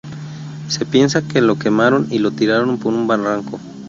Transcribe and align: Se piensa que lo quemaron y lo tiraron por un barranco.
Se 0.67 0.83
piensa 0.83 1.21
que 1.21 1.41
lo 1.41 1.59
quemaron 1.59 2.07
y 2.09 2.17
lo 2.17 2.31
tiraron 2.31 2.79
por 2.79 2.91
un 2.91 3.05
barranco. 3.05 3.59